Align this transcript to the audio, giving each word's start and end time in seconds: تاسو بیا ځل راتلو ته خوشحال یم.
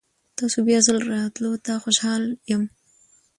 تاسو 0.37 0.57
بیا 0.67 0.79
ځل 0.87 0.97
راتلو 1.13 1.51
ته 1.65 1.73
خوشحال 1.83 2.23
یم. 2.51 2.63